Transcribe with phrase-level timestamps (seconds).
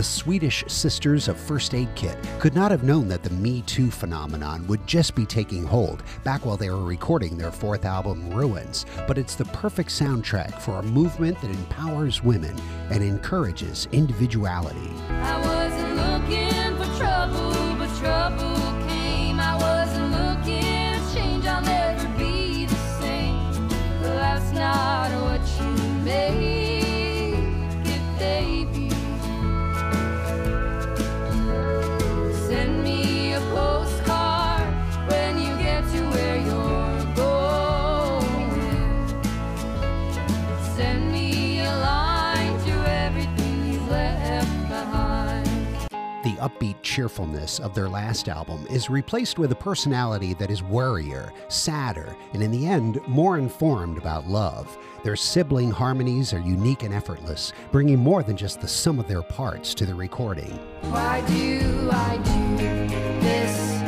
[0.00, 3.90] the Swedish sisters of First Aid Kit could not have known that the Me Too
[3.90, 8.86] phenomenon would just be taking hold back while they were recording their fourth album, Ruins.
[9.06, 12.58] But it's the perfect soundtrack for a movement that empowers women
[12.88, 14.90] and encourages individuality.
[16.96, 18.79] Trouble, trouble
[46.40, 52.16] upbeat cheerfulness of their last album is replaced with a personality that is worrier, sadder,
[52.32, 54.76] and in the end, more informed about love.
[55.04, 59.22] Their sibling harmonies are unique and effortless, bringing more than just the sum of their
[59.22, 60.58] parts to the recording.
[60.90, 62.88] Why do I do
[63.20, 63.79] this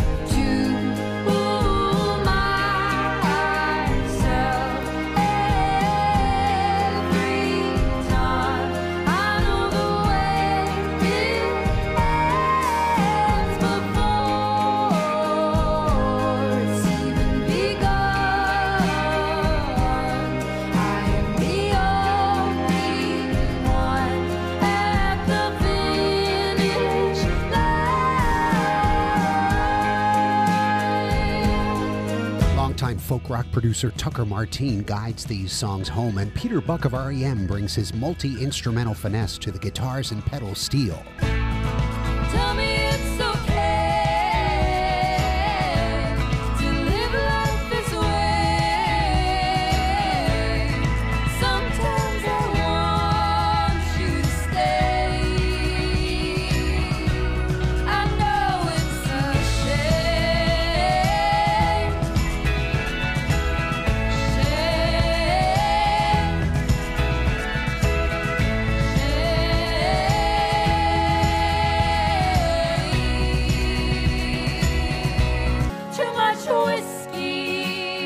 [32.83, 37.47] Longtime folk rock producer Tucker Martine guides these songs home, and Peter Buck of REM
[37.47, 41.01] brings his multi instrumental finesse to the guitars and pedal steel.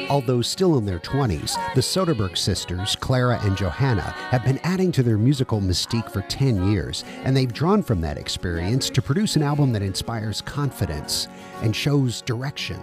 [0.09, 5.03] Although still in their 20s, the Söderberg sisters, Klara and Johanna, have been adding to
[5.03, 9.43] their musical mystique for 10 years, and they've drawn from that experience to produce an
[9.43, 11.27] album that inspires confidence
[11.63, 12.79] and shows direction.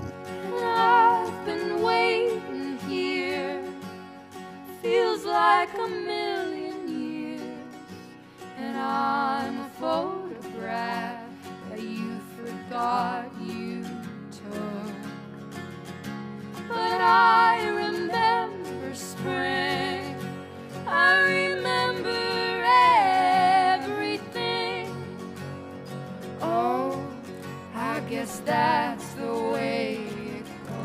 [28.13, 30.77] Guess that's the way it goes.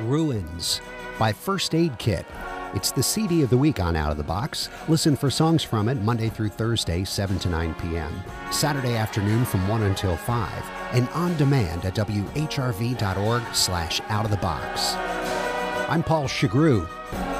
[0.00, 0.80] Ruins
[1.16, 2.26] by First Aid Kit.
[2.74, 4.68] It's the CD of the week on Out of the Box.
[4.88, 8.12] Listen for songs from it Monday through Thursday, 7 to 9 p.m.,
[8.50, 14.36] Saturday afternoon from 1 until 5, and on demand at whrv.org slash out of the
[14.38, 14.94] box.
[15.88, 17.39] I'm Paul Chagru.